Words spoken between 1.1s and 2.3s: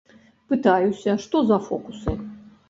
што за фокусы.